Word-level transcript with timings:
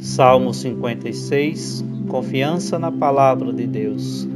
Salmo 0.00 0.54
56 0.54 1.84
Confiança 2.08 2.78
na 2.78 2.90
palavra 2.90 3.52
de 3.52 3.66
Deus. 3.66 4.28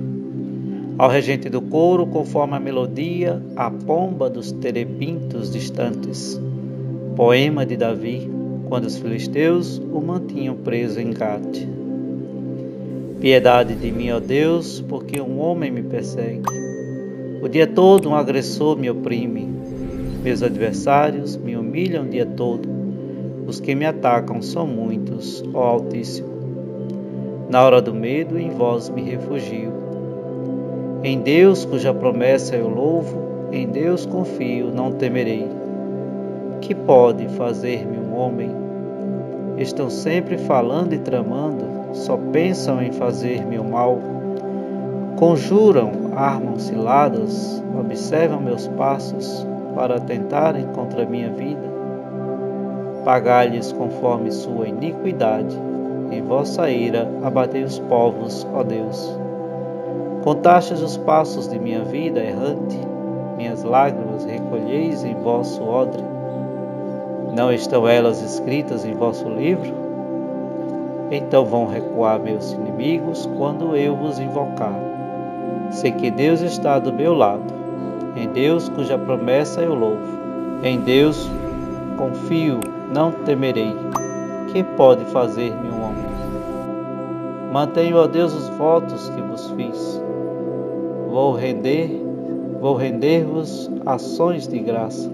Ao 0.98 1.08
regente 1.08 1.48
do 1.48 1.62
coro, 1.62 2.04
conforme 2.04 2.56
a 2.56 2.60
melodia, 2.60 3.40
a 3.54 3.70
pomba 3.70 4.28
dos 4.28 4.50
terebintos 4.50 5.52
distantes. 5.52 6.38
Poema 7.14 7.64
de 7.64 7.76
Davi, 7.76 8.28
quando 8.68 8.86
os 8.86 8.98
filisteus 8.98 9.78
o 9.78 10.00
mantinham 10.00 10.56
preso 10.56 11.00
em 11.00 11.12
Gate. 11.12 11.68
Piedade 13.20 13.76
de 13.76 13.92
mim, 13.92 14.10
ó 14.10 14.18
Deus, 14.18 14.80
porque 14.88 15.20
um 15.20 15.38
homem 15.38 15.70
me 15.70 15.82
persegue. 15.82 16.42
O 17.40 17.46
dia 17.48 17.68
todo 17.68 18.10
um 18.10 18.16
agressor 18.16 18.76
me 18.76 18.90
oprime. 18.90 19.48
Meus 20.24 20.42
adversários 20.42 21.36
me 21.36 21.56
humilham 21.56 22.04
o 22.04 22.08
dia 22.08 22.26
todo 22.26 22.71
os 23.46 23.60
que 23.60 23.74
me 23.74 23.84
atacam 23.84 24.40
são 24.40 24.66
muitos, 24.66 25.44
ó 25.52 25.62
Altíssimo. 25.62 26.28
Na 27.48 27.64
hora 27.64 27.82
do 27.82 27.92
medo, 27.92 28.38
em 28.38 28.50
vós 28.50 28.88
me 28.88 29.02
refugio. 29.02 29.72
Em 31.02 31.20
Deus, 31.20 31.64
cuja 31.64 31.92
promessa 31.92 32.54
eu 32.56 32.68
louvo, 32.68 33.48
em 33.50 33.66
Deus 33.66 34.06
confio, 34.06 34.70
não 34.72 34.92
temerei. 34.92 35.46
Que 36.60 36.74
pode 36.74 37.26
fazer-me 37.30 37.98
um 37.98 38.16
homem? 38.16 38.50
Estão 39.58 39.90
sempre 39.90 40.38
falando 40.38 40.92
e 40.92 40.98
tramando, 40.98 41.64
só 41.92 42.16
pensam 42.16 42.80
em 42.80 42.92
fazer-me 42.92 43.58
o 43.58 43.64
mal. 43.64 43.98
Conjuram, 45.16 45.90
armam 46.14 46.58
ciladas, 46.58 47.62
observam 47.78 48.40
meus 48.40 48.68
passos 48.68 49.46
para 49.74 49.96
atentarem 49.96 50.66
contra 50.68 51.04
minha 51.04 51.30
vida 51.30 51.71
pagai-lhes 53.04 53.72
conforme 53.72 54.30
sua 54.30 54.68
iniquidade. 54.68 55.56
Em 56.10 56.22
vossa 56.22 56.70
ira 56.70 57.08
abatei 57.22 57.62
os 57.62 57.78
povos, 57.78 58.46
ó 58.52 58.62
Deus. 58.62 59.18
Contastes 60.22 60.80
os 60.80 60.96
passos 60.96 61.48
de 61.48 61.58
minha 61.58 61.82
vida 61.82 62.20
errante, 62.20 62.78
minhas 63.36 63.64
lágrimas 63.64 64.24
recolheis 64.24 65.04
em 65.04 65.14
vosso 65.14 65.62
odre. 65.64 66.02
Não 67.34 67.52
estão 67.52 67.88
elas 67.88 68.22
escritas 68.22 68.84
em 68.84 68.94
vosso 68.94 69.28
livro? 69.28 69.72
Então 71.10 71.44
vão 71.44 71.66
recuar 71.66 72.20
meus 72.20 72.52
inimigos 72.52 73.28
quando 73.36 73.76
eu 73.76 73.96
vos 73.96 74.18
invocar. 74.18 74.78
Sei 75.70 75.90
que 75.92 76.10
Deus 76.10 76.40
está 76.40 76.78
do 76.78 76.92
meu 76.92 77.14
lado, 77.14 77.52
em 78.16 78.28
Deus 78.28 78.68
cuja 78.68 78.98
promessa 78.98 79.62
eu 79.62 79.74
louvo. 79.74 80.20
Em 80.62 80.78
Deus 80.80 81.28
confio 81.96 82.60
não 82.92 83.10
temerei. 83.10 83.74
Que 84.52 84.62
pode 84.62 85.04
fazer-me 85.06 85.68
um 85.70 85.82
homem? 85.82 86.12
Mantenho 87.52 88.00
a 88.00 88.06
Deus 88.06 88.34
os 88.34 88.48
votos 88.50 89.08
que 89.08 89.20
vos 89.22 89.50
fiz. 89.52 90.02
Vou 91.08 91.32
render, 91.32 91.90
vou 92.60 92.76
render-vos 92.76 93.70
ações 93.86 94.46
de 94.46 94.58
graça, 94.58 95.10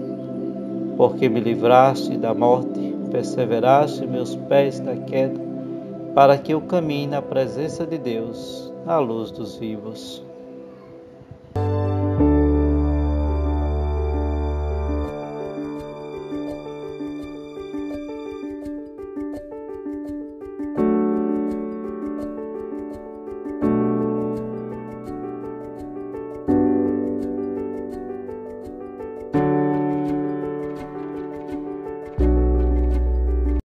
porque 0.97 1.29
me 1.29 1.39
livraste 1.39 2.17
da 2.17 2.33
morte, 2.33 2.95
perseveraste 3.11 4.05
meus 4.05 4.35
pés 4.35 4.79
da 4.79 4.95
queda, 4.95 5.39
para 6.13 6.37
que 6.37 6.53
eu 6.53 6.61
caminhe 6.61 7.07
na 7.07 7.21
presença 7.21 7.85
de 7.85 7.97
Deus, 7.97 8.73
na 8.85 8.99
luz 8.99 9.31
dos 9.31 9.55
vivos. 9.55 10.28